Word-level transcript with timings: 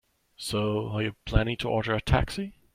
So, 0.37 0.87
are 0.87 1.03
you 1.03 1.15
planning 1.25 1.57
to 1.57 1.69
order 1.69 1.93
a 1.93 2.01
taxi? 2.01 2.53